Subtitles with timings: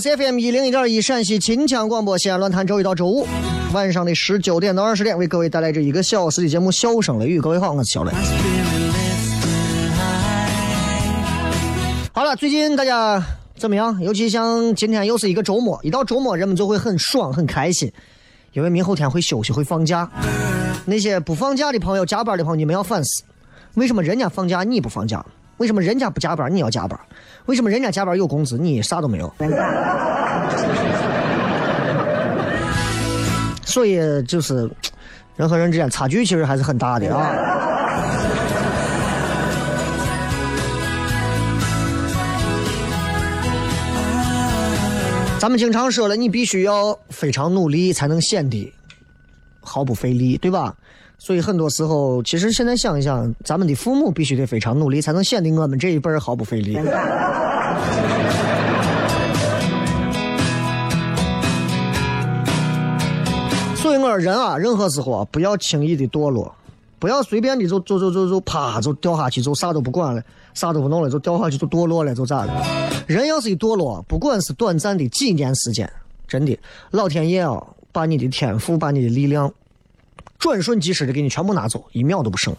[0.00, 3.26] 是 FM 一零一点一陕西秦腔广播西安论坛，周一到周五
[3.74, 7.38] 晚上的十九点到二十点，为各位带来这一个小时的节目《笑声雷雨》。
[7.42, 8.10] 各位好，我是小雷。
[12.14, 13.22] 好了，最近大家
[13.56, 14.00] 怎么样？
[14.00, 17.92] 尤其像今天又是一个周末，一到周末人们就会很爽、很开心，
[18.54, 20.10] 因为明后天会休息、会放假。
[20.86, 23.22] 那些不放假的朋友、加班的朋友，你们要反思：
[23.74, 25.22] 为什么人家放假你不放假？
[25.60, 26.98] 为什么人家不加班你要加班？
[27.44, 29.30] 为什么人家加班有工资你啥都没有？
[33.66, 34.70] 所以就是
[35.36, 37.30] 人和人之间差距其实还是很大的啊。
[45.38, 48.72] 咱们经常说了，你必须要非常努力才能显得
[49.60, 50.74] 毫不费力，对吧？
[51.22, 56.72] 所以很多时候，其实现在想一想，咱们的父母必须得非常努力，才能显得我们这一辈毫不费力。
[63.76, 66.50] 所以我说人啊，任何时候啊，不要轻易的堕落，
[66.98, 70.22] 不要随便的就就就就就啪就掉下去，就啥都不管了，
[70.54, 72.64] 啥都不弄了，就掉下去就堕落了，就咋了？
[73.06, 75.92] 人要是一堕落，不管是短暂的几年时间，
[76.26, 76.58] 真的，
[76.92, 79.52] 老天爷啊，把你的天赋，把你的力量。
[80.40, 82.56] 转瞬即逝的给你全部拿走，一秒都不剩。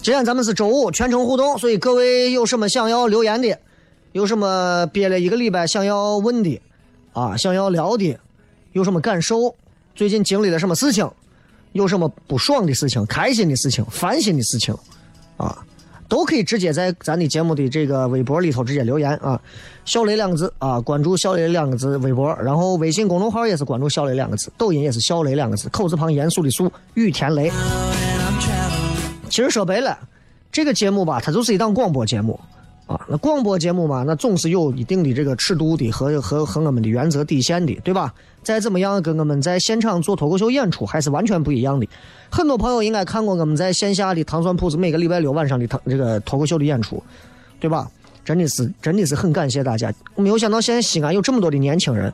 [0.00, 3.58] 今天咱们是周五，全程互动，所以各位有什么想要留言的，
[4.12, 6.62] 有什么憋了一个礼拜想要问的，
[7.14, 8.16] 啊，想要聊的，
[8.72, 9.56] 有什么感受？
[9.96, 11.10] 最近经历了什么事情？
[11.72, 14.72] 有什么不爽的事情、开心的事情、烦心的事情？
[15.36, 15.64] 啊？
[16.08, 19.40] 都可以直接在咱的节目的这个微博里头直接留言啊，
[19.84, 27.52] 小雷两个字啊，关注小雷两个字微博，然后微信公众号也是关注小雷两个字，抖音也是小雷两个字，口字旁严肃的肃，雨田雷。
[29.28, 29.98] 其实说白了，
[30.50, 32.40] 这个节目吧，它就是一档广播节目
[32.88, 33.00] 啊。
[33.08, 38.12] 那广播节目嘛，那总是有一定的这个尺度的和和和我们的原则底线的，对吧？
[38.42, 41.86] 再怎么样，跟我们在现场做脱口秀演出还是完全不一样的。
[42.28, 47.00] 很多朋友应该看过我们在线下的糖蒜铺子每个礼拜六晚上的糖这个脱口秀的演出，
[47.60, 47.88] 对吧？
[48.24, 49.90] 真的是真的是很感谢大家。
[50.14, 52.12] 我没有想到现在西安有这么多的年轻人，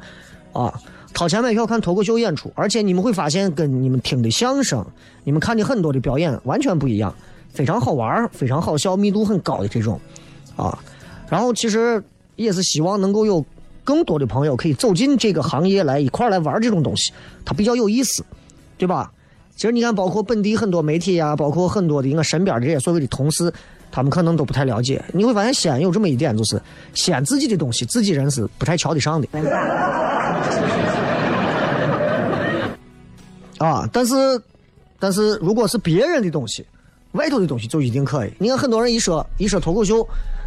[0.53, 0.73] 啊，
[1.13, 4.85] 掏钱买票看脱口秀演出，而且你们会发现跟你们听的相声、
[5.25, 7.13] 你们看的很多的表演完全不一样，
[7.53, 10.01] 非常好玩，非常好笑，密度很高的这种，
[10.57, 10.79] 啊。
[11.29, 12.03] 然后其实
[12.37, 13.45] 也是希望能够有
[13.83, 17.13] 更多的朋友可以走进这个行业来一块来玩这种东西，
[17.45, 18.25] 它比较有意思，
[18.79, 19.11] 对吧？
[19.57, 23.53] 其实你看，包括本地很多媒体呀，包括很多的我身边的这些所谓的同事，
[23.93, 25.01] 他们可能都不太了解。
[25.13, 26.61] 你会发现西安有这么一点，就是
[26.93, 29.29] 西安自己的东西，自己人是不太瞧得上的。
[33.59, 34.15] 啊，但是，
[34.99, 36.67] 但是如果是别人的东西，
[37.13, 38.33] 外头的东西就一定可以。
[38.39, 40.05] 你看很多人一说一说脱口秀，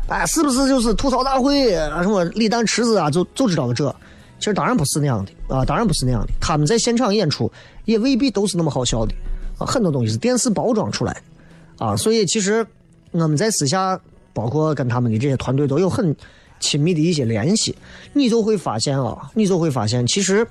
[0.08, 3.94] 哎，是不是就是吐槽大会啊，什么李诞池子啊，就就知道了这。
[4.40, 6.30] 其实当然不是那样的啊，当然不是那样的。
[6.40, 7.52] 他们在现场演出
[7.86, 9.14] 也未必都是那么好笑的
[9.58, 11.96] 啊，很多东西是电视包装出来的啊。
[11.96, 12.66] 所以其实
[13.12, 14.00] 我们在私下，
[14.34, 16.16] 包括跟他们的这些团队都有很
[16.60, 17.76] 亲密的一些联系，
[18.14, 20.48] 你就会发现啊，你就会发现，其实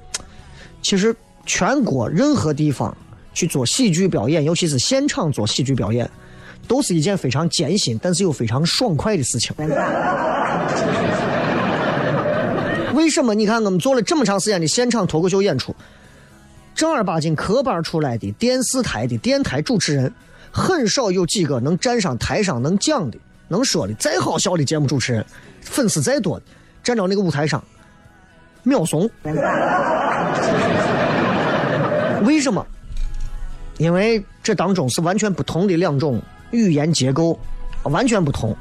[0.82, 1.14] 其实。
[1.49, 2.93] 全国任何地方
[3.32, 6.11] 去做喜剧表演，尤其是现场做喜剧表演，
[6.67, 9.55] 都是一件非常艰辛，但是又非常爽快的事情。
[12.94, 13.35] 为什么？
[13.35, 15.75] 你看我们做了这么长时间的现场脱口秀演出，
[16.75, 20.12] 正儿八经科班出来的电视台的电台主持人，
[20.50, 23.19] 很少有几个能站上台上能讲的、
[23.49, 23.94] 能说的。
[23.94, 25.25] 再好笑的节目主持人，
[25.61, 26.41] 粉丝再多，
[26.82, 27.62] 站到那个舞台上，
[28.62, 29.09] 秒怂。
[32.25, 32.67] 为什么？
[33.79, 36.20] 因为这当中是完全不同的两种
[36.50, 37.38] 语言结构，
[37.84, 38.56] 完全不同。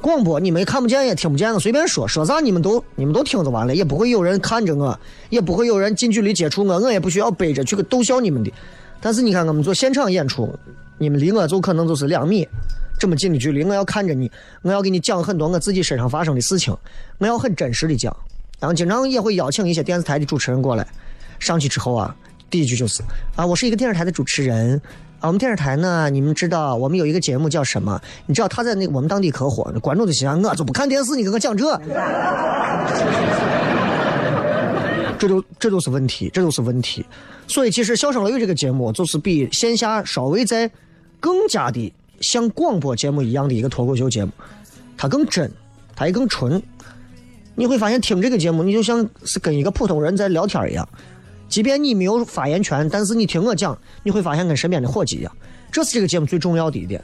[0.00, 4.98] 广播你们看不见也听不见，我随便说说啥你们都你们都听着完了，也不会有人看着我，
[5.30, 8.52] 也不会有人近距离接触我，我也不需要背着去个逗笑你们的。
[9.00, 10.52] 但是你看我们做现场演出，
[10.98, 12.48] 你们离我就可能就是两米
[12.98, 14.28] 这么近的距离，我要看着你，
[14.62, 16.76] 我要给你讲很多我自己身上发生的事情，
[17.18, 18.14] 我要很真实的讲。
[18.58, 20.86] 然后经常也会邀请一些电视台的主持人过来，
[21.38, 22.14] 上去之后啊。
[22.50, 23.02] 第一句就是
[23.34, 24.80] 啊，我是一个电视台的主持人
[25.22, 25.28] 啊。
[25.28, 27.98] 我们电视台呢，你们知道我们有一个节目叫什么？
[28.26, 31.80] 你知道他在那我们当地可火，观众就想我就不看电视，你跟我讲这，
[35.18, 37.06] 这就这就是问题，这就是问题。
[37.46, 40.70] 所以其实《笑声雷雨》这个节目就是比线下稍微在
[41.20, 44.32] 更加的像广播节目一样的一个脱口秀节目，
[44.96, 45.50] 它更真，
[45.94, 46.62] 它也更纯。
[47.54, 50.88] 你会发现听这个节目，你就像是跟一个普通人在聊天一样。
[51.52, 55.30] 即便你没有发言权，但是你听我讲，你会发现跟身边的伙计一样，
[55.70, 56.98] 这是这个节目最重要的一点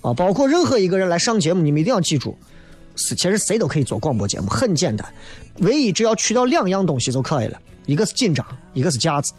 [0.00, 0.12] 啊！
[0.12, 2.36] 包括任何一个人来上节目，你们一定要记住，
[2.96, 5.06] 是其实谁都可以做广播节目，很简单，
[5.60, 7.56] 唯一只要去掉两样东西就可以了，
[7.86, 9.32] 一个是紧张，一个是架子。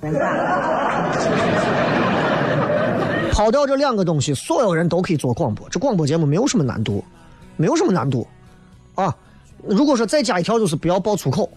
[3.34, 5.68] 抛掉这两个东西，所有人都可以做广播。
[5.68, 7.04] 这广播节目没有什么难度，
[7.58, 8.26] 没有什么难度
[8.96, 9.14] 啊！
[9.68, 11.50] 如果说再加一条，就是不要爆粗口。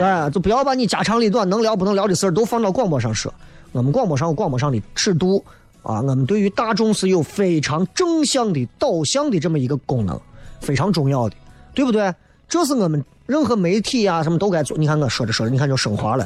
[0.00, 3.32] 哎，就不要把你家长里短能聊不能聊的事儿都放到广播上说。
[3.72, 5.44] 我们广播上有广播上的尺度
[5.82, 10.18] 啊，我们对于大众是有非常正向的导向的这么一个功能，
[10.60, 11.36] 非常重要的，
[11.74, 12.14] 对不对？
[12.48, 14.76] 这是我们任何媒体呀什么都该做。
[14.78, 16.24] 你看我说着说着，你看就升华了。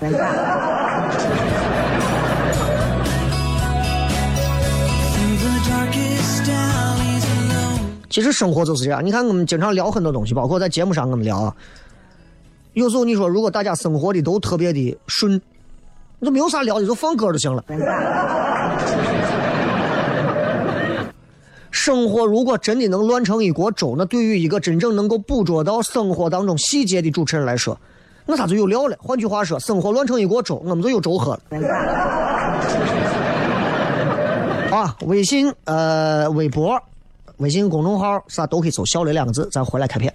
[8.09, 11.55] 其实生活就是这样，你看我们经常聊很多东西，包括在节目上我们聊。
[12.73, 15.41] 有时候你说，如果大家生活的都特别的顺，
[16.19, 17.65] 你就没有啥聊的，就放歌就行了。
[21.71, 27.79] 生活如果真的能乱成一锅粥，那对于一个真正能够捕捉到生活当中细节的主持人来说，
[28.27, 28.97] 那他就有料了。
[29.01, 31.41] 换句话说，生活乱成一锅粥，我们就有粥喝了。
[34.77, 36.81] 啊，微信、呃，微博、
[37.39, 40.15] 微信公众号啥都可以搜“小雷”两个字，咱回来开片。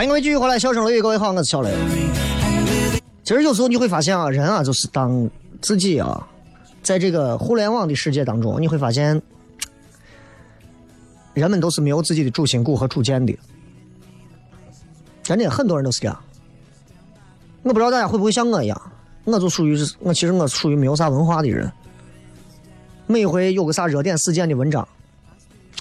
[0.00, 1.70] 欢迎各位继续回来，笑声雷雨，各位好，我是小雷。
[3.22, 5.28] 其实有时候你会发现啊，人啊，就是当
[5.60, 6.26] 自己啊，
[6.82, 9.20] 在这个互联网的世界当中，你会发现，
[11.34, 13.38] 人们都是没有自己的主心骨和主见的。
[15.22, 16.18] 真的，很多人都是这样。
[17.62, 18.92] 我不知道大家会不会像我一样，
[19.24, 21.70] 我就属于，我其实我属于没有啥文化的人。
[23.06, 24.88] 每回有个啥热点事件的文章，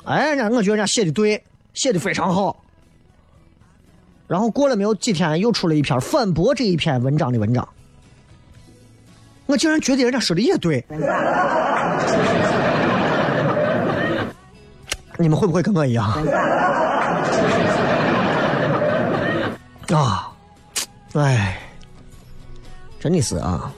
[0.04, 1.42] 哎，人家我觉得人家写的对，
[1.74, 2.66] 写的非常好。
[4.30, 7.68] 然后过了没有几天，又出了一篇反驳这一篇文章的文章。
[9.48, 10.86] 我竟然觉得人家说的也对。
[15.18, 16.08] 你们会不会跟我一样？
[19.92, 20.32] 啊，
[21.14, 21.60] 哎，
[23.00, 23.74] 真的是啊。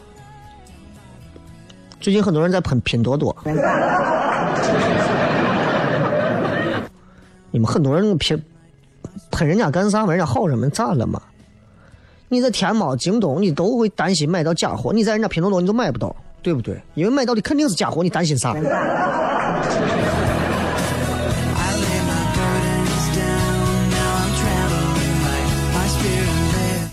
[2.02, 3.34] 最近很多人在喷拼多多，
[7.52, 8.38] 你们很多人拼。
[9.42, 10.14] 喷人家干啥嘛？
[10.14, 11.20] 人家好人们咋了嘛？
[12.30, 16.80] 你在天猫、京东，你都会担心买到假货；你在人家拼多多，你都买不到，对不对？
[16.94, 18.54] 因为买到的肯定是假货，你担心啥？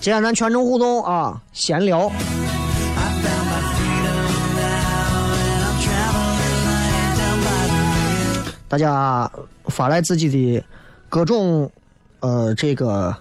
[0.01, 2.11] 今天咱全程互动啊，闲聊。
[8.69, 9.31] 大家
[9.67, 10.65] 发来自己的
[11.11, 11.71] 各种。
[12.21, 13.17] 呃，这个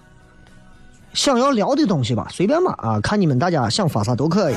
[1.14, 4.54] 想要聊的东西吧，随便吧啊，看你们大家想发啥都可以。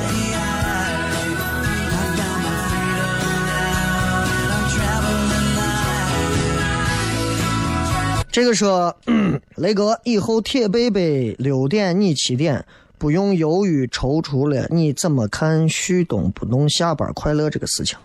[8.32, 8.96] 这个说，
[9.56, 12.66] 雷哥，以后铁贝贝六点你七点，
[12.98, 17.98] 不用犹豫踌躇了，你怎么看旭东不弄下班快乐这个事情？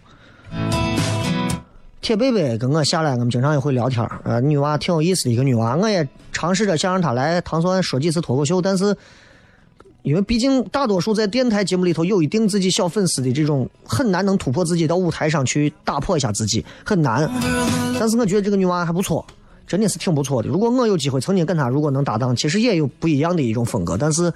[2.06, 4.20] 铁贝贝跟我下来，我们经常也会聊天儿。
[4.22, 8.96] 呃，女娃挺有意思的一个女娃，我也尝试着想让她来唐山说几次脱口秀，但是
[10.02, 17.28] 因为毕竟大多数在电台节目里头有一定自己小粉丝的这种，很难能突破自己到舞台上去打破一下自己，很难。
[17.98, 19.26] 但是我觉得这个女娃还不错，
[19.66, 20.48] 真的是挺不错的。
[20.48, 24.32] 如果我有机会曾经跟她如果能搭档，其实也有不一样的一种风格，但是。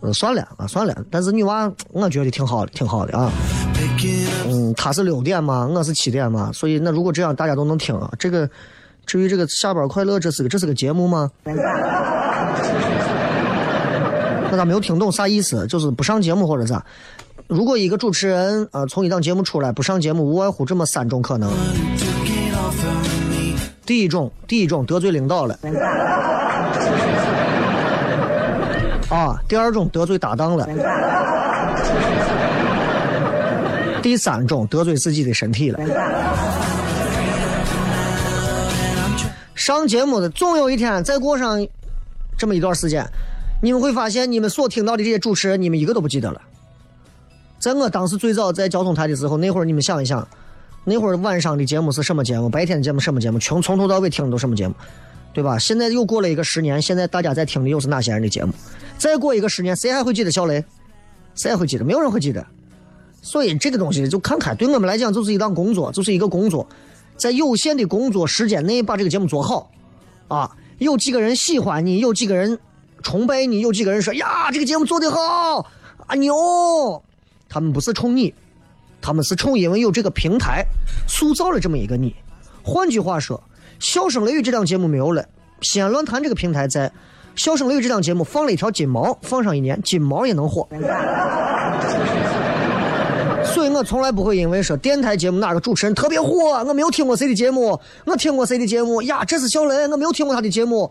[0.00, 0.96] 嗯，算了啊，算了。
[1.10, 3.30] 但是女娃，我觉得挺好的，挺好的啊。
[4.46, 8.10] 嗯，她是六点嘛，我是七点嘛，所以那如果这样，大家都能听啊。
[8.18, 8.48] 这个，
[9.06, 11.30] 至于这个下班快乐，这是个这是个节目吗？
[14.50, 16.84] 那他没有听懂啥意思，就是不上节目或者咋？
[17.48, 21.50] 如果一个主持人啊从一档节目出来不上节目，无外乎这么三种可能。
[23.84, 25.58] 第一种，第一种得罪领导了。
[29.08, 30.68] 啊，第二种得罪搭档了，
[34.02, 35.80] 第三种得罪自己的身体了。
[39.54, 41.66] 上节目的总有一天，再过上
[42.36, 43.06] 这么一段时间，
[43.62, 46.40] 你们会发现，你们所听到的这些主持人，你们一个都不记得了。
[47.58, 50.28] 在我当时最早在交通台的时候，那会儿你们想一想，
[50.84, 54.74] 那会儿晚上的节目是什么节目，白天的节目什么节目，从从头到尾听的都什么节目。
[55.34, 55.58] 对吧？
[55.58, 58.52] 现在又过了一个十年，现在大家在听的又是哪些人的节目？
[58.98, 60.62] 再过一个十年，谁还会记得小雷？
[61.34, 61.84] 谁还会记得？
[61.84, 62.44] 没有人会记得。
[63.22, 66.66] 所以这个东西就看开，对我们来讲就是一档工作，就是一个工作，
[67.16, 69.70] 在有限的工作时间内把这个节目做好。
[70.26, 72.58] 啊，有几个人喜欢你，有几个人
[73.02, 75.66] 崇拜你，有几个人说呀，这个节目做得好，
[76.06, 77.02] 啊牛！
[77.48, 78.34] 他们不是冲你，
[79.00, 80.64] 他们是冲因为有这个平台
[81.06, 82.14] 塑造了这么一个你。
[82.62, 83.40] 换句话说。
[83.80, 85.24] 笑声雷雨这档节目没有了，
[85.60, 86.90] 西安论坛这个平台在。
[87.38, 90.66] 笑声雷雨这档节目放了一条金毛，放上一年，金毛也能火。
[93.44, 96.28] 所以我从来不会因为说电台节目哪个主持人特别火，
[96.66, 99.24] 我没有听过谁的节目，我听过谁的节目呀？
[99.24, 100.90] 这是小雷，我没有听过他的节目，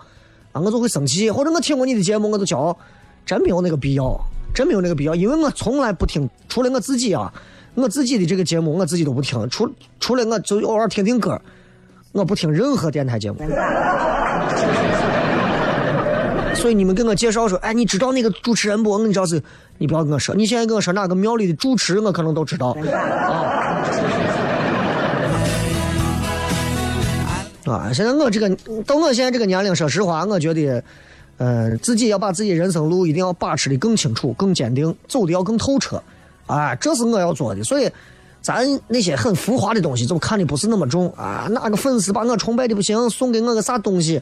[0.53, 1.29] 啊，我就会生气。
[1.29, 2.77] 或者我听过你的节目，我就骄傲，
[3.25, 4.17] 真没有那个必要，
[4.55, 7.29] 真没有那个必要，因为我从来不听，除了我自己啊，
[7.75, 11.41] 我自己的这个节目我自己都不听，除除了我就偶尔听听歌。
[12.13, 13.37] 我不听任何电台节目，
[16.67, 18.89] 所以你们给我介绍说，哎，你知道那个主持人不？
[18.91, 19.41] 我跟你知道是，
[19.77, 22.75] 你不要跟我说，你现在跟我说哪个庙里的主持，我可能都知道。
[27.63, 28.53] 啊，现在我这个
[28.85, 30.83] 到我现在这个年龄，说实话，我觉得，
[31.37, 36.03] 呃，自己要把自己人生路一定要把持的更清楚、更坚定，走的要更透彻，
[36.47, 37.89] 啊，这是我要做的，所以。
[38.39, 41.47] 咱那些很浮华的东西，就看的不是那么重啊。
[41.51, 44.21] 哪个粉丝把我崇拜的不行，送给我个啥东西，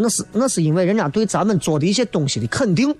[0.00, 2.94] 那是那是因为人家对咱们做的一些东西的肯定，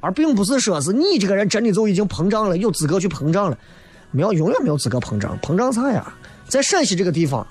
[0.00, 3.56] 而并不是说是你这个人真的就已经膨胀了，有资格去膨胀了。
[4.10, 6.06] 没有，永远没有资格膨胀，膨胀啥呀？
[6.46, 7.46] 在陕西这个地方，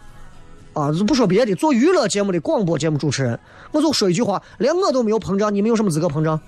[0.74, 3.40] 啊，不说别的，做娱乐节目的广播节目主持人，
[3.72, 6.40] 我就说一句话，连我都没有膨胀，你们有什么资格膨胀？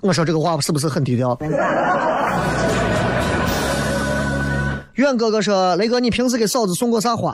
[0.00, 1.36] 我说这个话是不是很低调？
[4.98, 7.32] 远哥哥说：“雷哥，你平时给嫂子送过啥花？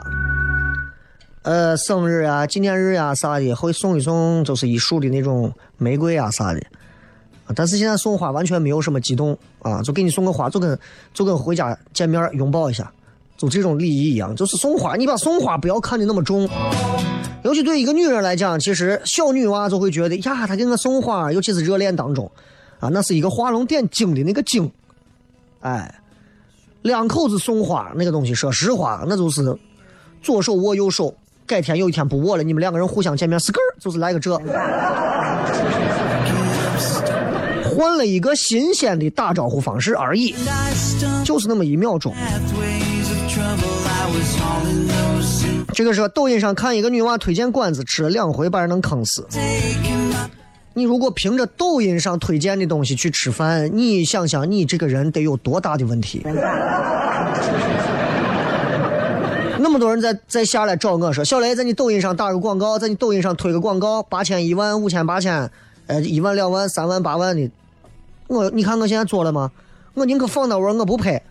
[1.41, 6.61] 呃，生日啊、纪念日呀啥的，会送一送，就是一束的那种玫瑰啊啥的。
[7.55, 10.77] 但是现在送花完全没有什么激动啊，就给你送个花，就跟
[11.11, 12.91] 就跟回家见面拥抱一下，
[13.35, 14.35] 就这种礼仪一样。
[14.35, 16.47] 就是送花，你把送花不要看的那么重。
[17.43, 22.31] 尤其对一个女人来讲，其实小女娃就会觉得呀，她给我送花，尤其是热恋当中。”
[22.79, 24.71] 啊，那是一个画龙点睛的那个睛，
[25.61, 25.95] 哎，
[26.85, 29.57] 两口子送花那个东西，说实话，那就是
[30.21, 31.11] 左手握右手，
[31.47, 34.37] 改天有一天不握了，你们两个人互相见面，是个儿，就是来个这，
[37.63, 40.35] 换了一个新鲜的打招呼方式而已，
[41.23, 42.13] 就是那么一秒钟。
[45.73, 49.27] 这个是抖音上看一个女娃推荐馆子，吃了两回，把人能坑死。
[50.77, 56.21] 你如果凭着抖音上推荐的东西去吃饭，你想想你这个人得有多大的问题？
[59.57, 65.49] 那么多人在在下来找我说，小雷在你抖音上打个广告，在你抖音上推个广告，八千、一万、五千、八千，
[65.87, 67.49] 呃，一万、两万、三万、八万的，
[68.27, 69.49] 我你看我现在做了吗？
[69.93, 71.21] 我宁可放到位，我不拍，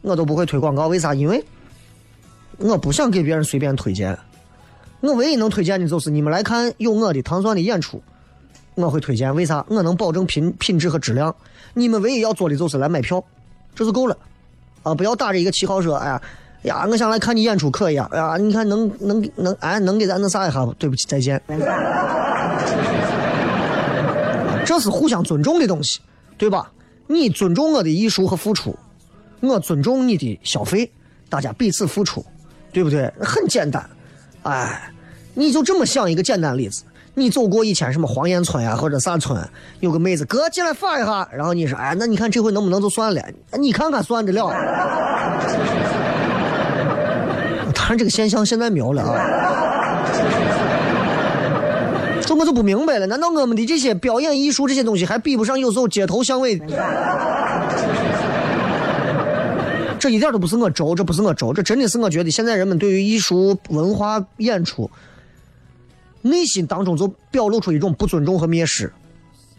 [0.00, 0.86] 我都不会推广告。
[0.88, 1.12] 为啥？
[1.12, 1.44] 因为
[2.56, 4.18] 我不想给别人随便推荐。
[5.00, 8.02] 我唯一能推荐的就是你们来看有我的糖蒜的演出。
[8.78, 9.64] 我会推荐，为啥？
[9.68, 11.34] 我能保证品品质和质量。
[11.74, 13.22] 你们唯一要做的就是来买票，
[13.74, 14.16] 这就够了，
[14.84, 14.94] 啊！
[14.94, 16.22] 不要打着一个旗号说，哎呀，
[16.62, 20.72] 呀，我想来看你演出可以啊，哎呀，你看能能能，哎，能给咱那啥一下不？
[20.74, 21.40] 对不起，再见。
[24.64, 26.00] 这是互相尊重的东西，
[26.36, 26.70] 对吧？
[27.08, 28.76] 你尊重我的艺术和付出，
[29.40, 30.90] 我尊重你的消费，
[31.28, 32.24] 大家彼此付出，
[32.72, 33.12] 对不对？
[33.20, 33.88] 很简单，
[34.42, 34.92] 哎，
[35.34, 36.84] 你就这么想一个简单例子。
[37.18, 39.36] 你走过以前什么黄岩村呀，或者啥村，
[39.80, 43.22] 有个妹子哥进来发一下，然后你说，哎，那你看这回能不能就算了？
[43.58, 44.48] 你看看算得了？
[47.74, 49.14] 当然这个现象现在没有了啊。
[52.20, 56.60] 这我就不明白了，难道我们的这些表演艺术这些东西还比不上有时候街头巷尾？
[59.98, 64.90] 这一点都不是我轴，这不是我轴，这真的是我觉得现在人们对于艺术文化演出。
[66.22, 68.92] 内心当中就表露出一种不尊重和蔑视，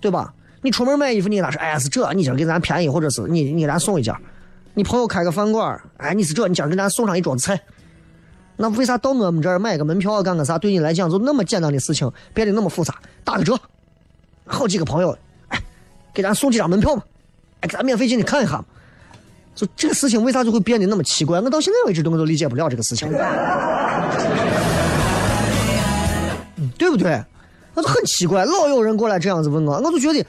[0.01, 0.33] 对吧？
[0.61, 4.13] 你出门买衣服，你那是哎是这，你今儿给咱便宜，或者是你你给咱送一件。
[4.73, 7.59] 你朋友开个饭馆，哎你是这，你今儿给咱送上一桌子菜。
[8.57, 10.57] 那为啥到我们这儿买个门票干个啥？
[10.57, 12.95] 对你来讲就那么简单的事情，变得那么复杂？
[13.23, 13.57] 打个折，
[14.45, 15.17] 好几个朋友，
[15.47, 15.63] 哎，
[16.13, 17.03] 给咱送几张门票嘛，
[17.61, 18.65] 哎，咱免费进去看一下嘛。
[19.55, 21.39] 就这个事情为啥就会变得那么奇怪？
[21.39, 23.09] 我到现在为止都我都理解不了这个事情。
[26.79, 27.23] 对不对？
[27.75, 30.25] 那就很奇怪，老有人过来这样子问我，我就觉得，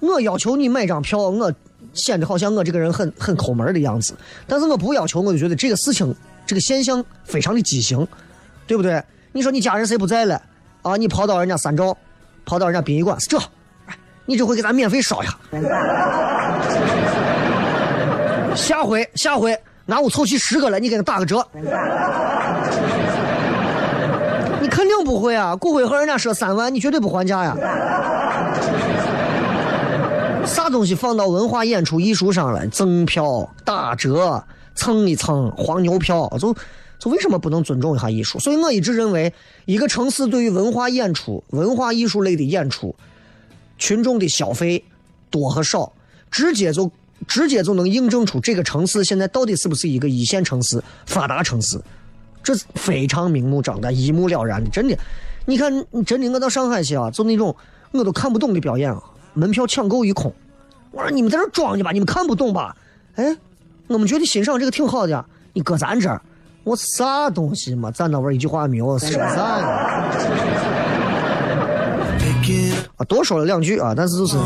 [0.00, 1.52] 我要求你买张票，我
[1.92, 4.14] 显得好像我这个人很很抠门的样子。
[4.46, 8.08] 但是我不要求，我就觉得这个事情，这个现象非常的畸形，
[8.66, 9.02] 对不对？
[9.32, 10.40] 你说你家人谁不在了
[10.80, 10.96] 啊？
[10.96, 11.94] 你跑到人家三兆，
[12.46, 13.38] 跑到人家殡仪馆是这，
[14.24, 15.36] 你这回给咱免费烧一下。
[18.56, 21.46] 下回下回俺屋凑齐十个了，你给他打个折。
[25.04, 25.54] 不会啊！
[25.54, 27.54] 骨灰盒人家说三万，你绝对不还价呀！
[30.46, 32.66] 啥东西放到文化演出艺术上了？
[32.68, 34.42] 赠票、打折、
[34.74, 36.54] 蹭一蹭、黄牛票，就
[36.98, 38.38] 就为什么不能尊重一下艺术？
[38.38, 39.32] 所以我一直认为，
[39.66, 42.94] 一个城市对于文化演出、文化艺术类的演出，
[43.78, 44.82] 群众的消费
[45.30, 45.92] 多和少，
[46.30, 46.90] 直接就
[47.26, 51.80] 直接就能印证出这个城市现在到底是不是一个一线城市、发达城市。
[52.44, 54.96] 这是非常明目张胆、一目了然的，真的。
[55.46, 57.54] 你看，你真的，我到上海去啊，就那种
[57.90, 59.02] 我都看不懂的表演啊，
[59.32, 60.32] 门票抢购一空。
[60.90, 62.76] 我说你们在这装去吧，你们看不懂吧？
[63.16, 63.36] 哎，
[63.88, 66.20] 我们觉得欣赏这个挺好的，你搁咱这儿，
[66.62, 67.90] 我啥东西嘛？
[67.90, 70.14] 咱那玩一句话没有，说啥呀？
[72.96, 74.36] 啊，多说了两句啊，但是就是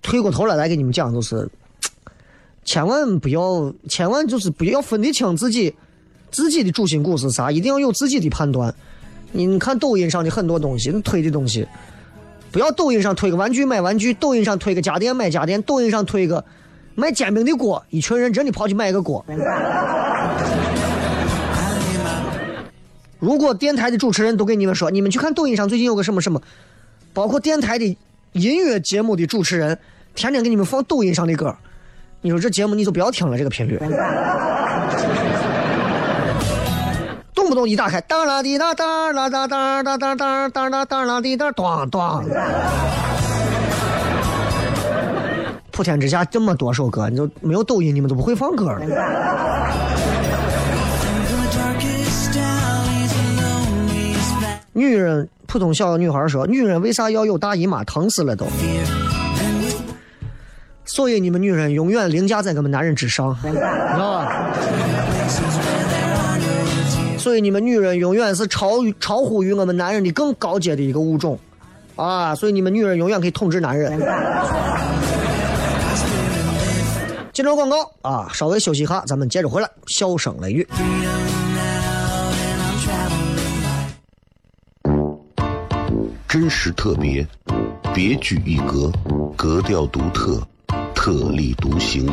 [0.00, 1.48] 退过头来来给你们讲，就是
[2.64, 5.72] 千万不要，千万就是不要分得清自己。
[6.32, 7.52] 自己的主心骨是啥？
[7.52, 8.74] 一定要有自己的判断。
[9.30, 11.66] 你看抖音上的很多东西，推的东西，
[12.50, 16.44] 不要抖音上推个玩具买玩具，抖音上推个家电买家电，抖音上推个
[16.94, 19.24] 卖煎饼的锅，一群人真的跑去买个锅。
[23.18, 26.42] 如果电台的主持人都给你们说，你们去看抖音上最近有个什么什么，
[27.12, 27.96] 包括电台的
[28.32, 29.78] 音乐节目的主持人，
[30.14, 31.56] 天天给你们放抖音上的歌，
[32.20, 33.78] 你说这节目你就不要听了，这个频率。
[37.52, 42.24] 动不动一打开，当啦滴哒哒啦哒哒哒哒哒哒哒哒啦滴哒，咚咚。
[45.70, 48.80] 普天之下这么多首歌，你就没有抖音，你们都不会放歌了。
[54.72, 57.84] 女人，普通小女孩说：“女人为啥要有大姨妈？
[57.84, 58.46] 疼死了都。”
[60.86, 64.52] 所以你们女人永远凌驾在我们男人之上，知道吧？
[67.22, 71.38] 所以你们女人永远是超于超乎于我们男人的更高阶的一个物种，
[71.94, 72.34] 啊！
[72.34, 73.96] 所以你们女人永远可以统治男人。
[77.32, 79.70] 进入广告啊，稍微休息一下，咱们接着回来。
[79.86, 80.66] 笑声雷雨，
[86.28, 87.24] 真实特别，
[87.94, 88.90] 别具一格，
[89.36, 90.42] 格调独特，
[90.92, 92.12] 特立独行，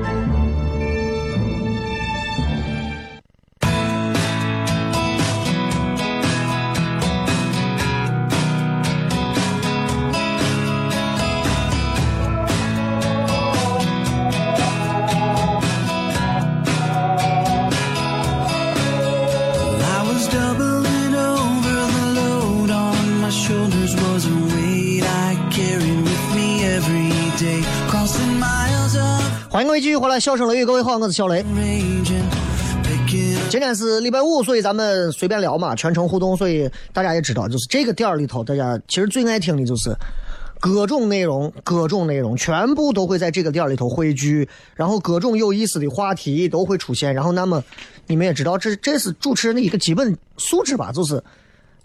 [29.61, 31.45] 欢迎各位继续回来，笑声雷雨，各位好，我是小雷。
[33.47, 39.95] 今天是礼拜五，所以咱们随便聊嘛，全程互动，所以大家也知道，就是这个店儿里头，大家其实最爱听的就是
[40.59, 47.63] 各种内容，各种内容全部都会在这个店儿里头汇聚，然后各种有意思的话题都会出现，然后那么
[48.07, 51.23] 你们也知道，这这是主持人的一个基本素质吧，就是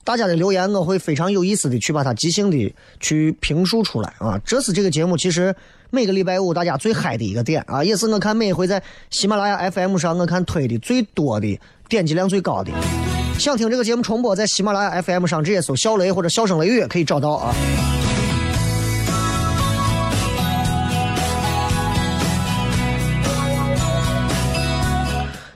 [0.06, 5.54] 大家的留言，我会非常有意思的去把它即兴的去评述出来啊，这是这个节目其实。
[5.88, 12.72] 每个礼拜五大家最嗨的一个点啊，也是我看每回在喜马拉雅 FM 上我看推的最多的、点击量最高的。
[13.38, 17.54] 想听这个节目重播，在喜马拉雅 FM 上直接搜“小雷”或者“笑声雷雨”可以找到啊。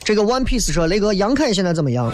[0.04, 2.12] 这个 One Piece 说雷哥杨凯现在怎么样？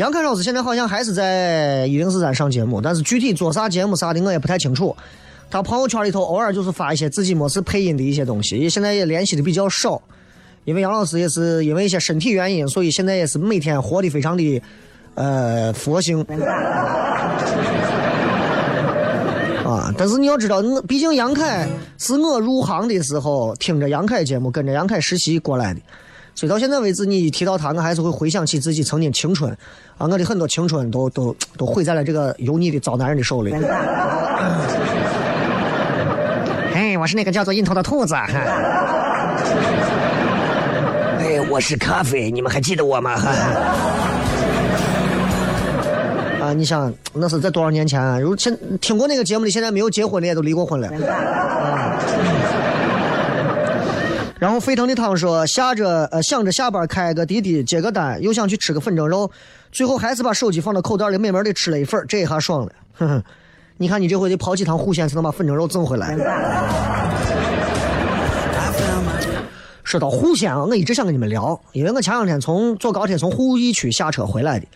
[0.00, 4.96] 杨凯老师现在好像还是在一零四三上节目，但是具体做啥节目啥的我也不太清楚。
[5.50, 10.00] 他朋友圈里头偶尔就是发一些自己没事配音的一些东西，也现在也联系的比较少，
[10.64, 14.62] 因为杨老师也是因为一些身体原因，所以现在也是每天活的非常的
[15.16, 16.22] 呃佛性。
[19.66, 25.80] 啊，但是你要知道，我毕竟杨凯是我入行的时候听着杨凯节目，跟着杨凯实习过来的，
[26.40, 29.52] 所以到现在为止，你一提到他，我还是会回想起自己曾经青春，
[29.98, 33.54] 啊，我的很多青春都都都毁在了这个油腻的糟男人的手里。
[36.98, 38.14] 我是那个叫做“印头”的兔子。
[38.14, 38.26] 哎，
[41.50, 43.12] 我是咖啡，你们还记得我吗？
[46.40, 48.18] 啊，你想，那是在多少年前？
[48.22, 50.88] 如现听过那个节目的，现在没有结婚的也都离过婚了。
[50.88, 52.00] 啊。
[54.40, 59.30] 然后沸腾的汤说，下着呃想着下班开个滴滴接个单，又想去吃个粉蒸肉，
[59.70, 62.72] 最后还是把手机放到口袋里，美美的吃了一份，这一下爽了。
[62.94, 63.22] 哼哼。
[63.76, 66.16] 你看，你这回得跑几趟户县才能把粉蒸肉挣回来？
[69.84, 74.66] 说到户县啊，我一直想跟你们聊，因为我前两天从坐高铁从鄠邑区下车回来的，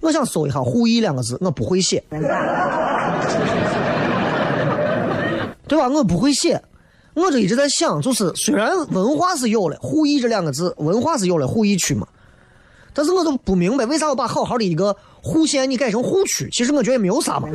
[0.00, 2.04] 我想搜一下“鄠邑”两个字，我不会写。
[5.66, 5.88] 对吧？
[5.88, 6.62] 我不会写，
[7.20, 12.06] 我就一直在想，就是虽然文化是有了，互译这两个字，文化是有了互译区嘛，
[12.92, 16.48] 但是我都不明白为啥要把好好的一个户县你改成户区？
[16.50, 17.48] 其实我觉得也没有啥嘛，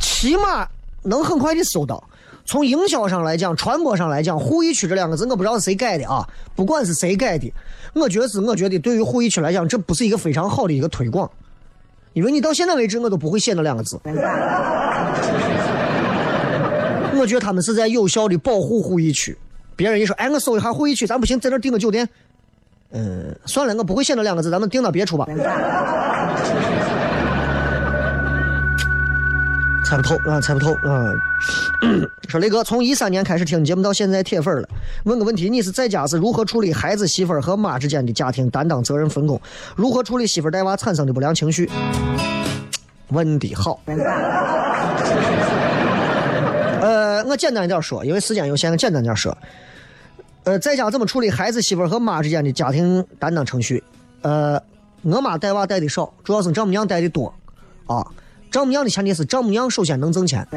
[0.00, 0.66] 起码
[1.02, 2.02] 能很快的搜到。
[2.44, 6.26] 从营销上来讲，传播上来讲，互译区这两个字，我不知道是谁改的啊。
[6.56, 7.52] 不管是谁改的，
[7.94, 11.30] 我觉得是，我觉得对于互译区来讲，这不是一个非常好的一个推广，
[12.14, 14.00] 因为你到现在为止，我都不会写那两个字。
[17.18, 19.36] 我觉得他们是在有效的保护沪译区。
[19.74, 22.08] 别人一说，哎，我搜一下沪译区，咱不行，在这订个酒店。
[22.92, 25.26] 嗯，算了，我不会写那两个字，咱们订到别处吧。
[29.84, 31.14] 猜不透啊，猜不透啊！
[32.28, 34.68] 说雷哥，从一三年开始听节目到现在铁粉了。
[35.04, 39.40] 问个问题，你是在家是如何处理孩子、媳妇儿和妈之间的家庭担当、责任分工？
[39.76, 41.70] 如何处理媳妇带娃产生的不良情绪？
[43.08, 43.80] 问的好。
[47.28, 49.36] 我简单一点说，因为时间有限，我简单点说。
[50.44, 53.82] 呃，在家怎么处理孩子、媳妇和妈之间的家庭担当程序？
[54.22, 54.60] 呃，
[55.02, 57.32] 我妈带娃带的少，主要是丈母娘带的多，
[57.86, 58.06] 啊。
[58.50, 60.40] 丈母娘的前提是丈母娘首先能挣钱，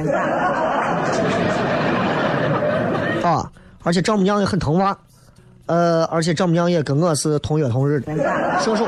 [3.21, 3.51] 啊，
[3.83, 4.97] 而且丈母娘也很疼娃，
[5.65, 8.13] 呃，而且丈母娘也跟我是同月同日的，
[8.61, 8.87] 射手，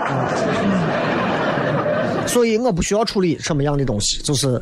[2.26, 4.62] 所以我不需要处理什么样的东西，就是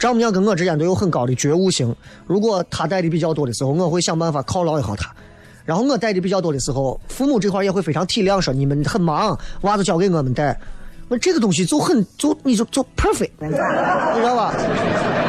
[0.00, 1.94] 丈母娘跟我之间都有很高的觉悟性。
[2.26, 5.10] 如果她带的比较多的时候，我会想办法犒劳一下她；
[5.66, 10.58] 然后我带的比较多的时候，父母这块也会非常体谅，说你们很忙，娃子交给我们带。
[11.06, 14.54] 那这个东西就很就你就就 perfect，你知道吧？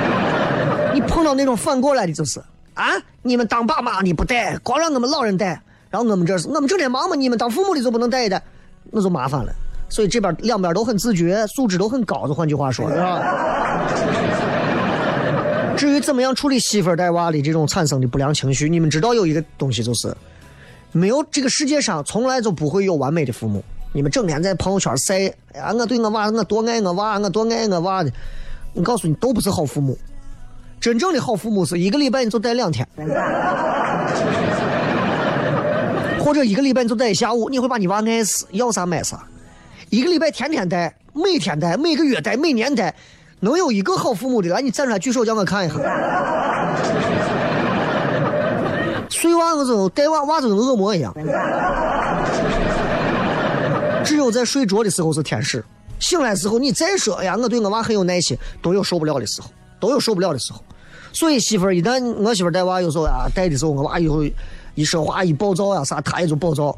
[0.94, 2.40] 你碰到那种反过来的，就是
[2.74, 2.86] 啊，
[3.22, 8.42] 你们当爸妈的不带，光让我们老人带，然后我们这是我们整天忙嘛，你们当父母的就不能带一带，
[8.90, 9.52] 那就麻烦了。
[9.90, 13.22] 所以这边两边都很自觉，素质都很高，就换句话说，是吧？
[15.78, 20.16] 至于怎么样处理媳妇带娃的这种产生的不良情绪，你们知道有一个东西就是，
[20.92, 23.64] 没有这个世界上从来就不会有完美的父母。
[23.94, 25.16] 你们整天在朋友圈晒，
[25.54, 28.12] 哎呀，我对我娃，我多爱我娃，我多爱我娃的。
[28.74, 29.98] 我告诉你，都不是好父母。
[30.80, 32.88] 真正的好父母是一个礼拜你就带两天，
[36.20, 39.28] 或者一个礼拜你就带一下午，你会把你娃爱死，要啥买啥。
[39.90, 42.96] 一个礼拜天天带，每天带，每个月带，每年带，
[43.42, 45.76] 能有一个好父母的来，你站出来举手叫我看一下。
[49.10, 51.14] 睡娃我就带娃，娃就跟恶魔一样。
[54.04, 55.64] 只有在睡着的时候是天使，
[56.00, 59.50] 醒来时候你再说哎呀，我对我娃很有耐心，都有受不了的时候，
[59.80, 60.64] 都有受不了的时候。
[61.12, 64.24] 所以媳妇儿一旦我媳妇带娃有时候啊带的时候，我娃以后
[64.76, 66.78] 一说话一暴躁呀啥，她也就暴躁，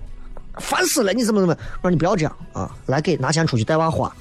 [0.60, 1.14] 烦死了！
[1.14, 1.56] 你怎么怎么？
[1.82, 4.12] 我说你不要这样啊，来给拿钱出去带娃花。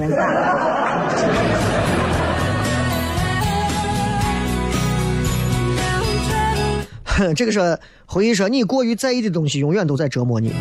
[7.37, 10.53] 这个是回忆说，你过于在意的东西，永远都在折磨你。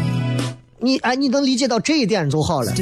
[0.80, 2.74] 你哎，你能理解到这一点就好了。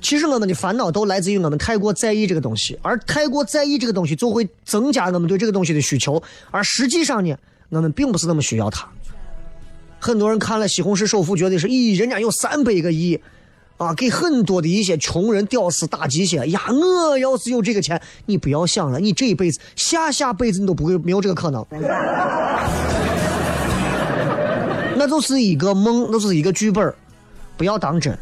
[0.00, 6.22] 其实我们的烦恼都来自于我们太过在意这个东西，而太过在意这个东西，就会增加我们对这个东西的需求。
[6.50, 7.36] 而实际上呢，
[7.68, 8.88] 我们并不是那么需要它。
[9.98, 13.20] 很多人看了《西红柿首富》，觉得是咦，人家有三百个亿，
[13.82, 16.46] 啊，给很多的一些穷人屌丝打鸡血。
[16.48, 21.66] 呀，我要是有这个钱，你不要想了，你这一辈子、下下辈子你都不会没有这个可能。
[24.96, 26.94] 那就是一个梦，那就是一个剧本
[27.56, 28.16] 不要当真，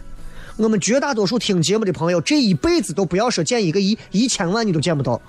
[0.57, 5.20] 我们绝大多数听节目的朋友，这一辈子都不要说见一个亿、一千万，你都见不到。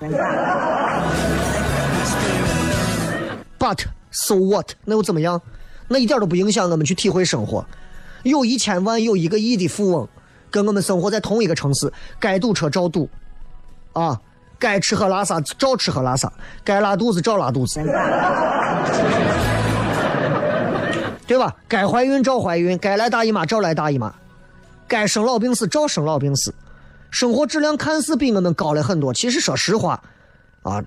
[3.58, 4.70] But so what？
[4.84, 5.42] 那又怎么样？
[5.88, 7.66] 那一点都不影响我们去体会生活。
[8.22, 10.08] 有一千万、有一个亿的富翁，
[10.52, 13.08] 跟我们生活在同一个城市，该堵车照堵，
[13.94, 14.20] 啊，
[14.58, 16.30] 该吃喝拉撒照吃喝拉撒，
[16.62, 17.80] 该拉肚子照拉肚子。
[21.26, 21.56] 对吧？
[21.66, 24.14] 该怀孕照怀孕，该来大姨妈照来大姨妈，
[24.86, 26.54] 该生老病死照生老病死，
[27.10, 29.14] 生活质量看似比我们高了很多。
[29.14, 30.02] 其实说实话，
[30.62, 30.84] 啊，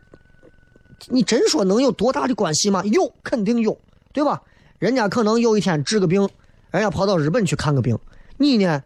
[1.07, 2.83] 你真说能有多大的关系吗？
[2.85, 3.75] 有，肯定有，
[4.13, 4.39] 对吧？
[4.77, 6.29] 人家可能有一天治个病，
[6.69, 7.97] 人家跑到日本去看个病，
[8.37, 8.83] 你呢，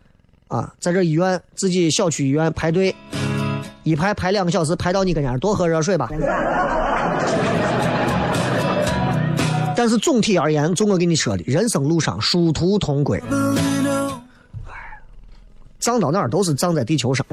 [0.50, 2.94] 啊，在这医院自己小区医院排队，
[3.84, 6.10] 一排排两个小时，排到你跟前多喝热水吧。
[9.76, 13.22] 但是总体而言，就我跟你说的，人生路上殊途同归。
[13.30, 14.74] 哎，
[15.80, 17.24] 葬到哪儿都是葬在地球上。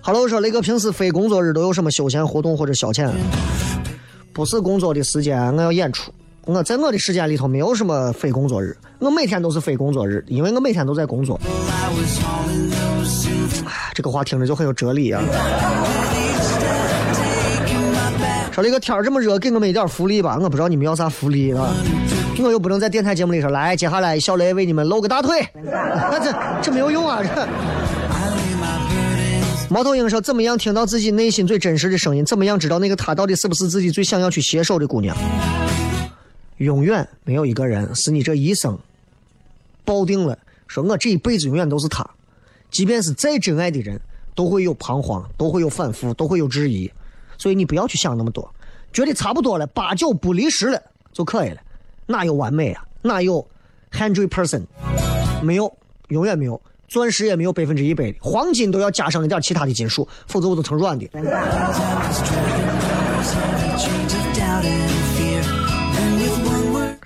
[0.00, 3.10] 哈喽，我说雷哥，平时非工作日都有什么休闲活动或者消遣？
[4.32, 6.12] 不是工作的时间，我要演出。
[6.48, 11.38] 我在我的时间里头没有什么非工作日，我每天都是非工作日，因为我每天都在工作。
[13.92, 15.22] 这个话听着就很有哲理啊。
[18.50, 20.38] 说了一个天儿这么热，给我们一点福利吧。
[20.40, 21.68] 我不知道你们要啥福利啊，
[22.42, 27.20] 我又不能在电台节目里说来，接下来小雷为你们露个大腿，这这没有用啊。
[27.22, 27.46] 这
[29.68, 32.24] 猫头鹰说怎么样听到自己内心最真实的声音？
[32.24, 35.14] 怎么样知道那个他到底是不是自己最想要去携手的姑娘？
[36.58, 38.78] 永远没有一个人是你这一生
[39.84, 42.08] 抱定了，说我这一辈子永远都是他。
[42.70, 44.00] 即便是再真爱的人，
[44.34, 46.90] 都会有彷徨，都会有反复，都会有质疑。
[47.38, 48.52] 所以你不要去想那么多，
[48.92, 51.60] 觉得差不多了，八九不离十了就可以了。
[52.06, 52.84] 哪有完美啊？
[53.02, 53.46] 哪有
[53.92, 54.64] hundred percent？
[55.42, 55.72] 没有，
[56.08, 56.60] 永远没有。
[56.88, 61.06] 钻石也没有百分之一百的，黄金都要加上一点其他的金属，否则我都成软的。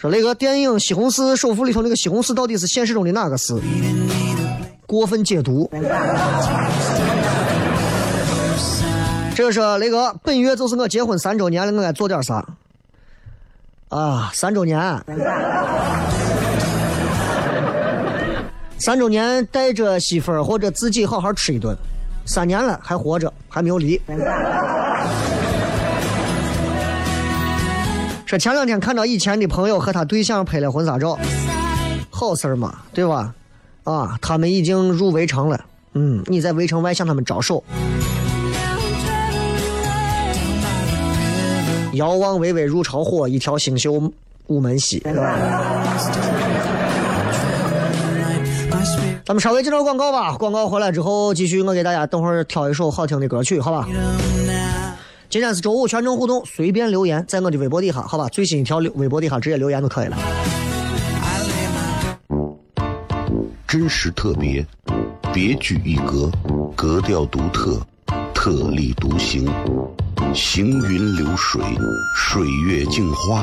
[0.03, 3.61] 说那个电影《西红柿首富》里头那个西红柿到底是现实中的哪个柿？
[4.85, 5.71] 过分解读。
[9.37, 12.45] 这个是那个本月就是我结婚三周年了，我该做点啥？
[13.91, 15.01] 啊，三周年，
[18.77, 21.77] 三周年带着媳妇儿或者自己好好吃一顿。
[22.27, 24.03] 三年了还活着，还没有离。
[28.33, 31.19] 说前两天看到以前的朋友和他对象拍了婚纱照，
[32.09, 33.35] 好事儿嘛，对吧？
[33.85, 35.61] 啊，他们已经入围城了。
[35.93, 37.63] 嗯，你在围城外向他们招手。
[41.93, 44.11] 遥望巍巍如潮火，一条星宿
[44.47, 45.03] 午门西。
[49.27, 53.87] 咱们稍微介绍广告吧，广告回来之后继续，我给大家等会儿挑一首好听的歌曲，好吧？
[55.33, 58.29] 今天是周五，全程互动，随便留言，在我的微博底下，好吧？
[58.29, 60.19] 最新一条微博底下直接留言就可以了。
[63.67, 64.63] 真实特别，
[65.33, 66.31] 别具一格，
[66.77, 67.81] 格调独特，
[68.35, 69.51] 特立独行。
[70.35, 71.63] 行云流水，
[72.15, 73.43] 水月镜花，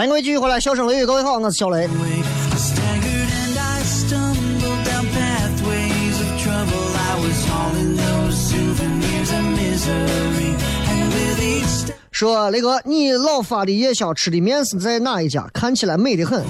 [0.00, 1.86] 欢迎各位继续回来，笑声雷雨，各位好，我是小雷。
[12.10, 15.46] 说雷哥，你老发的夜宵吃的面是在哪一家？
[15.52, 16.42] 看起来美得很。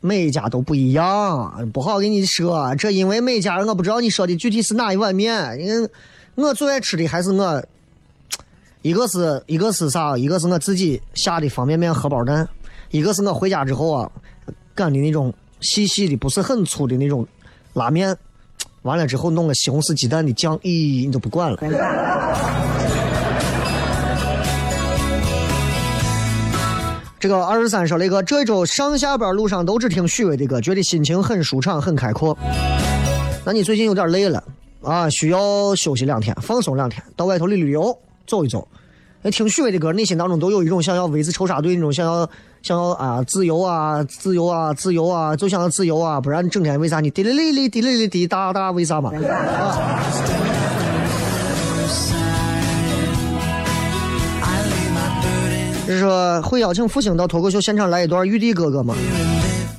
[0.00, 2.74] 每一家都不一样，不好跟你说。
[2.74, 5.60] 这因为每家我不知道你说的具体是哪一碗面。
[5.60, 5.88] 因为
[6.34, 7.64] 我最爱吃的还是我。
[8.82, 10.16] 一个是一个是啥？
[10.16, 12.48] 一个是我自己下的方便面荷包蛋，
[12.90, 14.08] 一个是我回家之后啊
[14.74, 17.26] 擀的那种细细的不是很粗的那种
[17.72, 18.16] 拉面，
[18.82, 21.58] 完了之后弄个西红柿鸡蛋的酱，咦，你都不管了。
[27.18, 32.38] 这个二十三说那个这周上下班路上都只听许巍的歌，觉得心情很舒畅，很开阔。
[33.44, 34.40] 那你最近有点累了
[34.82, 37.98] 啊，需要休息两天，放松两天，到外头旅旅游。
[38.28, 38.68] 走一走，
[39.32, 42.28] 听许巍的歌，内心当中都有一种想要为子仇杀队那种想要
[42.62, 49.10] 想要啊自由啊自由啊自由啊，就想要自由啊，不然你整天为啥你滴哩哩哩滴哩哩滴哒哒为啥嘛？
[49.10, 50.02] 啊！
[55.86, 58.94] 是说会邀请复兴到脱口秀现场来一段玉帝哥哥吗？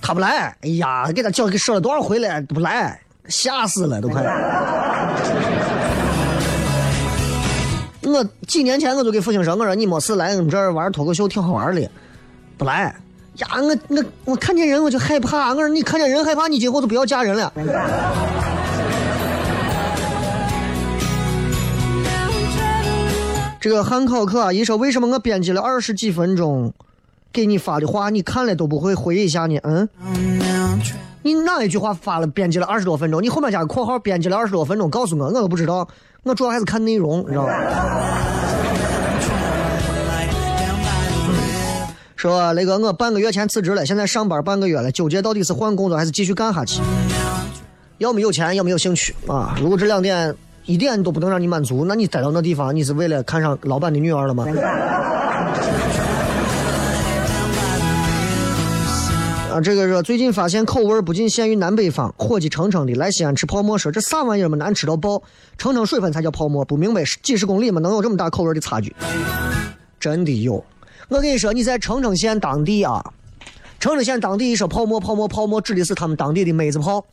[0.01, 4.23] 他不来，哎呀，给他叫给说了多少回了，不来，吓死了都快。
[8.11, 11.89] 我几年前我就给父亲说，我说你没事来我们这儿玩脱口秀挺好玩的，
[12.57, 12.95] 不来呀！
[13.61, 17.53] 我我我看见人我就害怕，我说你看见人害怕，你今后就不要嫁人了。
[23.61, 26.73] 这个汉考克一说，为什么我编辑了二十几分钟
[27.31, 29.59] 给你发的话，你看了都不会回一下呢？
[29.63, 30.81] 嗯？
[31.21, 33.21] 你哪一句话发了编辑了二十多分钟？
[33.21, 35.87] 你后面加个括号，编辑了二十多分钟，告诉我，我都不知道。
[36.23, 37.53] 我主要还是看内容，你知道吧？
[42.15, 46.81] 说雷哥，我半个月前辞职了，现在上班半个月了，纠结到底是换工作还是继续干下去？
[47.97, 49.55] 要么有钱，要么有兴趣啊！
[49.61, 50.35] 如果这两点。
[50.65, 54.45] 一点都不能让你满足，那你待到那地方，你是为了看上老板的女儿了吗？
[59.61, 65.21] 这个是最近发现口味儿不仅限于南北方，伙计称称的来西安吃泡馍说这啥玩意儿嘛，难吃到爆，
[65.57, 68.95] 称称水分才叫泡馍，不明白几十公里嘛能有这么大口味的差距？
[69.99, 70.63] 真的有，
[71.09, 73.03] 我跟你说，你在澄城县当地啊，
[73.79, 77.05] 澄城县当地一说泡馍泡馍泡馍，指的是他们当地的妹子泡。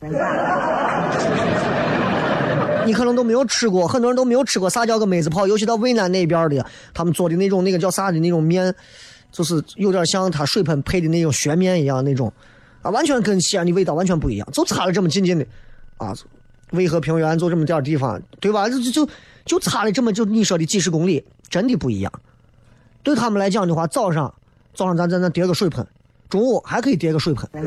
[2.85, 8.73] 你可能都没有吃过，很多人都没有吃过啥叫个妹子泡，尤其到渭南那边的，他们做的那种那个叫啥的那种面，
[9.37, 12.33] 就是有点像他水盆配的那种削面一样那种，
[12.81, 15.47] 啊，完全跟西安的味道完全不一样，就差了这么近近的，
[15.99, 16.15] 啊，
[16.71, 18.67] 渭河平原就这么点地方，对吧？
[18.67, 19.07] 就就
[19.45, 22.11] 就差了这么就你说的几十公里，真的不一样。
[23.03, 24.33] 对他们来讲的话，早上
[24.73, 25.87] 早上咱在那叠个水盆，
[26.31, 27.47] 中午还可以叠个水盆。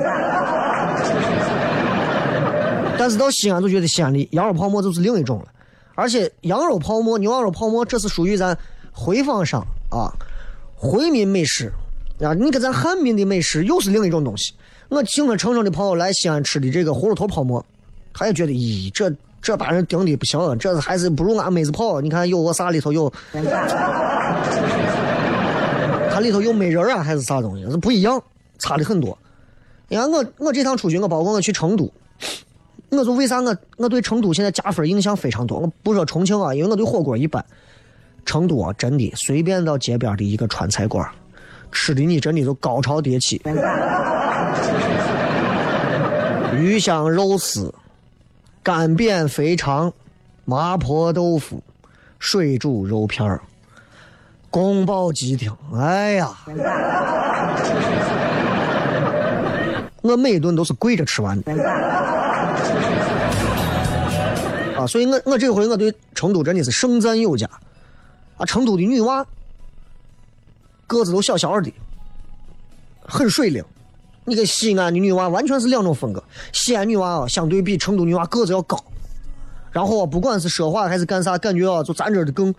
[2.97, 5.45] 但是到西安就觉得西安的羊肉泡馍就是另一种了，
[5.93, 8.57] 而且羊肉泡馍、牛羊肉泡馍，这是属于咱
[8.91, 9.61] 回坊上
[9.91, 10.11] 啊
[10.79, 11.71] 回民美食
[12.21, 12.33] 啊。
[12.33, 14.53] 你跟咱汉民的美食又是另一种东西。
[14.87, 17.63] 我请了成城的朋友来西安吃的这个葫芦头泡馍，
[18.13, 22.01] 他也觉得咦，这这把人盯的不行，这还是不如俺妹子泡。
[22.01, 23.11] 你看有个啥里头有，
[26.09, 27.69] 它里头有美人啊还是啥东西？
[27.69, 28.19] 是不一样，
[28.57, 29.15] 差的很多。
[29.89, 31.91] 你看我我这趟出去，我包括我去成都。
[32.89, 35.59] 我就为啥我我对成都现在加分印象非常多？
[35.59, 37.45] 我不说重庆啊，因为我对火锅一般。
[38.29, 41.03] 成都啊，真的随便到街边的一个川菜馆，
[41.71, 43.41] 吃的你真的就高潮迭起。
[46.55, 47.73] 鱼香肉丝、
[48.61, 49.91] 干煸肥肠、
[50.45, 51.63] 麻婆豆腐、
[52.19, 53.41] 水煮肉片儿、
[54.51, 56.29] 宫保鸡丁，哎呀，
[60.03, 61.51] 我每顿都是跪着吃完的。
[64.77, 67.49] 啊，所以我我这回我对成都真的是盛赞有加，
[68.39, 69.23] 啊，成都的女娃
[70.87, 71.71] 个子都小小的，
[73.03, 73.63] 很水灵。
[74.25, 76.23] 你跟西安的女娃完全是两种风格。
[76.53, 78.83] 西安女娃啊，相对比成都女娃个子要高，
[79.71, 82.53] 然后啊不管是说话还是干啥，感觉啊，就咱这的更，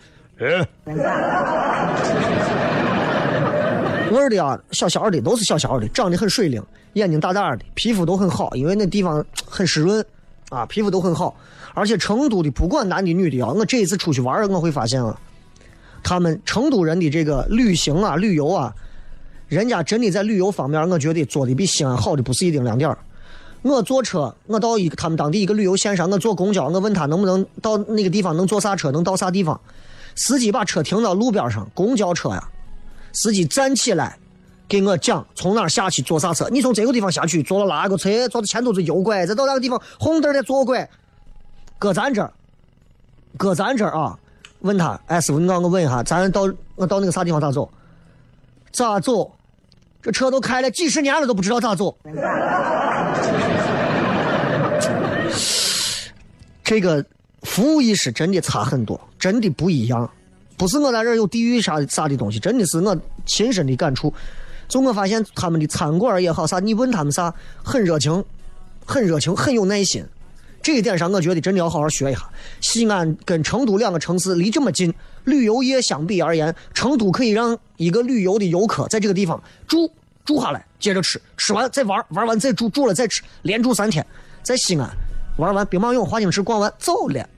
[4.11, 6.61] 味儿的啊，小小的都是小小的，长得很水灵，
[6.95, 10.05] 眼睛大大的，皮肤都很好，因为那地方很湿润，
[10.51, 11.35] 啊，皮肤都很好。
[11.72, 15.16] 而且成都的不管男的女的啊，我这一次出去玩我会发现啊，
[16.03, 18.74] 他们成都人的这个旅行啊、旅游啊，
[19.48, 22.96] 人家真的在旅游方面，我觉得做的比西安好的不是一丁两点
[23.62, 29.61] 我坐车，我到一个他们当地一个旅游线上，我坐公交，我问他能不能到那个地方能坐啥车，能到啥地方？
[30.16, 32.48] 司机把车停到路边上，公交车呀，
[33.12, 34.18] 司机站起来
[34.66, 40.88] 给我讲从哪下去坐啥车，你从这个地方下去坐了哪个车，坐到前头是右拐，再到那个地方红灯的左拐。
[41.78, 42.32] 搁咱这儿，
[43.36, 44.18] 搁咱这儿啊！
[44.61, 46.43] 问他，哎，师傅，你让我问一下，咱到
[46.77, 47.71] 我到那个啥地方咋走？
[48.73, 49.31] 咋走？
[50.03, 51.95] 这车都开了几十年了，都不知道咋走。
[56.63, 57.05] 这个
[57.43, 60.09] 服务意识真的差很多，真的不一样。
[60.57, 62.97] 不是我在这有地域啥啥的东西，真的是我
[63.27, 64.13] 亲身的感触。
[64.69, 68.25] 就我发现他们的餐馆也好啥，你问他们啥，很热情，
[68.87, 70.05] 很热情，很有耐心。
[70.63, 72.21] 这一点上，我觉得真的要好好学一下。
[72.61, 74.93] 西安跟成都两个城市离这么近，
[75.25, 79.91] 旅游业相比而言，成都可以让一个旅游的游客在这个地方住
[80.25, 84.05] 住下来，接着吃，吃完再玩，玩完再住，住了再吃，连住三天。
[84.43, 84.89] 在西安
[85.37, 87.29] 玩完兵马俑、华清池逛完走了，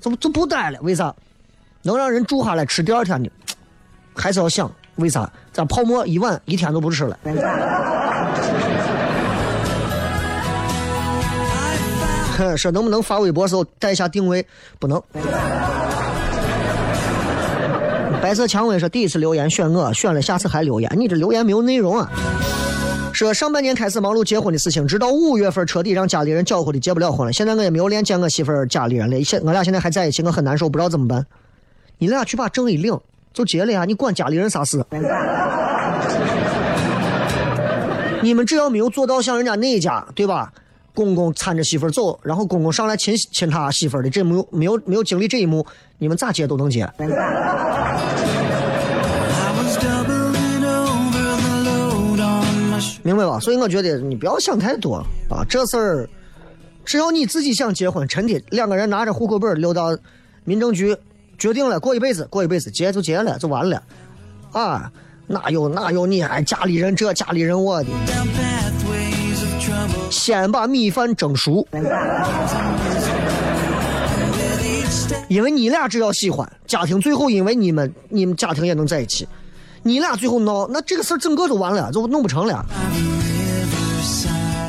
[0.00, 0.78] 就就不待了。
[0.80, 1.14] 为啥？
[1.82, 3.30] 能让人住下来吃第二天的，
[4.14, 5.30] 还是要想，为啥？
[5.52, 7.18] 咱泡馍一碗一天都不吃了。
[12.56, 14.44] 说能不能发微博时候带一下定位？
[14.78, 15.02] 不能。
[18.20, 22.10] 白色蔷薇说第一次留言选我，选了下次还留言，你这留言没有内容啊。
[23.12, 27.32] 说上半年开始忙碌结婚的事情，直到五月份彻底让家里人搅和的结不了婚了。
[27.32, 31.24] 现在我也没有脸见我媳妇儿家里人了，现我俩现在还在一起，我很难受，不知道怎么办。
[31.98, 32.98] 你俩去把证一领
[33.32, 34.84] 就结了呀，你管家里人啥事？
[38.22, 40.50] 你们只要没有做到像人家那一家，对吧？
[40.94, 45.66] 公公搀着媳妇走，然后公公上来亲亲他媳妇的这没有，没有没有经历这一幕，
[45.98, 46.88] 你们咋结都能结。
[53.02, 53.38] 明白吧？
[53.38, 56.08] 所以我觉得你不要想太多啊，这事儿
[56.84, 59.94] 只要你自己想结婚，真的两个人拿着户口本溜到
[60.44, 60.96] 民政局，
[61.36, 63.82] 决定了过一辈子，过一辈子结就结了，就完了
[64.52, 64.90] 啊！
[65.26, 67.88] 哪有哪有你还家里人这家里人我的？
[70.10, 71.66] 先把米饭蒸熟，
[75.28, 79.26] 因为你俩只要喜欢，家庭最后因为你们你们家庭也能在一起。
[79.82, 82.64] 你俩最后闹，那这个事儿整个就完了，就弄不成了，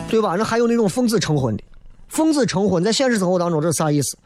[0.10, 0.36] 对吧？
[0.38, 1.64] 那还有那种奉子成婚的，
[2.10, 4.18] 奉子成婚在现实生活当中这是啥意思？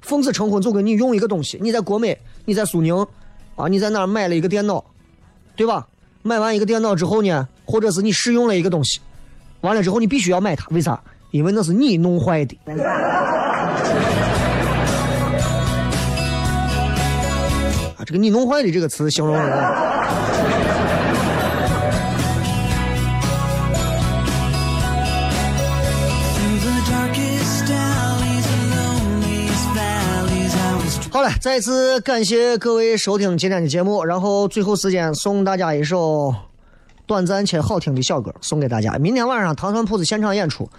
[0.00, 3.06] 奉子成婚就跟你用一个东西，你在国美，你在苏宁，
[3.56, 4.84] 啊，你在那儿买了一个电脑，
[5.56, 5.86] 对吧？
[6.22, 9.00] 买完一个电脑之后呢，或者是你试用了一个东西，
[9.62, 11.00] 完了之后你必须要买它，为啥？
[11.30, 12.58] 因为那是你弄坏的。
[17.96, 19.42] 啊这个“你弄坏的”这个词形容人。
[31.10, 36.34] 好了，再次感谢各位收听今天的节目，然后最后时间送大家一首
[37.12, 38.94] 短暂且好听的小歌，送给大家。
[38.94, 40.70] 明天晚上糖蒜铺子现场演出，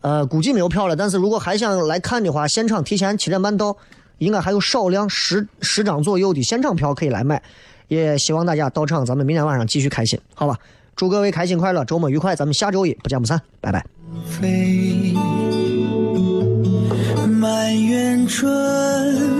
[0.00, 3.76] 呃，估计没有票了，但是如果还想来看的话，现场提前七点半到。
[4.18, 7.42] 应该还有少量十十张左右的现场票可以来买，
[7.86, 10.58] 也希望大家到场，咱们明天晚上继续开心，好吧？
[10.96, 13.84] 祝各位开心快乐，周末愉快，咱们下周一不见不散，拜拜。
[17.28, 19.35] 满园春